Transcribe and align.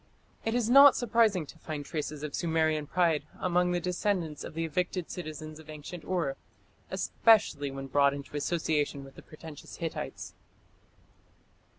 It 0.43 0.55
is 0.55 0.67
not 0.67 0.95
surprising 0.95 1.45
to 1.45 1.59
find 1.59 1.85
traces 1.85 2.23
of 2.23 2.33
Sumerian 2.33 2.87
pride 2.87 3.21
among 3.39 3.69
the 3.71 3.79
descendants 3.79 4.43
of 4.43 4.55
the 4.55 4.65
evicted 4.65 5.11
citizens 5.11 5.59
of 5.59 5.69
ancient 5.69 6.03
Ur, 6.05 6.37
especially 6.89 7.69
when 7.69 7.85
brought 7.85 8.15
into 8.15 8.35
association 8.35 9.03
with 9.03 9.13
the 9.13 9.21
pretentious 9.21 9.75
Hittites. 9.75 10.33